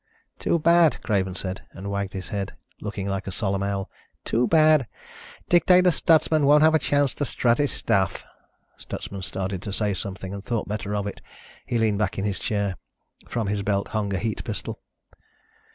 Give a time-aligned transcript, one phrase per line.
[0.39, 3.87] "Too bad," Craven said, and wagged his head, looking like a solemn owl.
[4.25, 4.87] "Too bad.
[5.47, 8.23] Dictator Stutsman won't have a chance to strut his stuff."
[8.79, 11.21] Stutsman started to say something and thought better of it.
[11.67, 12.77] He leaned back in his chair.
[13.27, 14.81] From his belt hung a heat pistol.